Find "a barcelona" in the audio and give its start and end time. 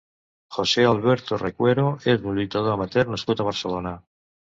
3.45-3.93